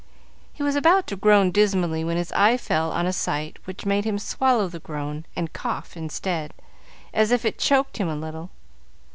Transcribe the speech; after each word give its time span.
He 0.51 0.63
was 0.63 0.75
about 0.75 1.05
to 1.05 1.15
groan 1.15 1.51
dismally, 1.51 2.03
when 2.03 2.17
his 2.17 2.31
eye 2.31 2.57
fell 2.57 2.91
on 2.91 3.05
a 3.05 3.13
sight 3.13 3.59
which 3.65 3.85
made 3.85 4.03
him 4.03 4.17
swallow 4.17 4.67
the 4.67 4.79
groan, 4.79 5.27
and 5.35 5.53
cough 5.53 5.95
instead, 5.95 6.55
as 7.13 7.29
if 7.29 7.45
it 7.45 7.59
choked 7.59 7.97
him 7.97 8.09
a 8.09 8.15
little. 8.15 8.49